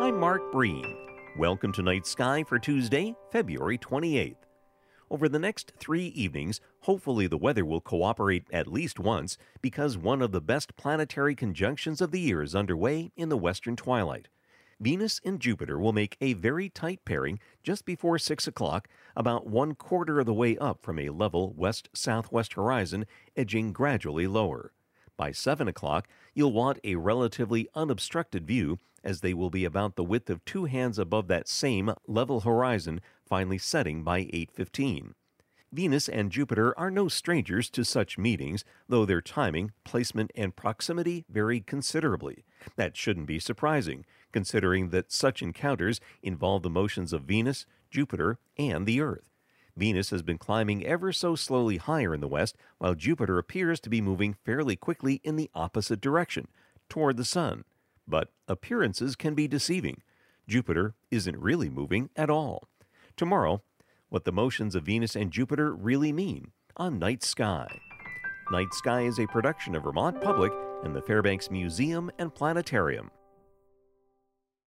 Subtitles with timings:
[0.00, 0.96] I'm Mark Breen.
[1.36, 4.34] Welcome to Night Sky for Tuesday, February 28th.
[5.10, 10.22] Over the next three evenings, hopefully the weather will cooperate at least once because one
[10.22, 14.28] of the best planetary conjunctions of the year is underway in the western twilight.
[14.80, 19.74] Venus and Jupiter will make a very tight pairing just before 6 o'clock, about one
[19.74, 23.04] quarter of the way up from a level west southwest horizon,
[23.36, 24.72] edging gradually lower.
[25.20, 30.02] By 7 o'clock, you'll want a relatively unobstructed view, as they will be about the
[30.02, 35.12] width of two hands above that same level horizon, finally setting by 8.15.
[35.70, 41.26] Venus and Jupiter are no strangers to such meetings, though their timing, placement, and proximity
[41.28, 42.46] vary considerably.
[42.76, 48.86] That shouldn't be surprising, considering that such encounters involve the motions of Venus, Jupiter, and
[48.86, 49.29] the Earth.
[49.80, 53.88] Venus has been climbing ever so slowly higher in the west, while Jupiter appears to
[53.88, 56.48] be moving fairly quickly in the opposite direction,
[56.90, 57.64] toward the Sun.
[58.06, 60.02] But appearances can be deceiving.
[60.46, 62.68] Jupiter isn't really moving at all.
[63.16, 63.62] Tomorrow,
[64.10, 67.66] what the motions of Venus and Jupiter really mean on Night Sky.
[68.52, 70.52] Night Sky is a production of Vermont Public
[70.84, 73.10] and the Fairbanks Museum and Planetarium.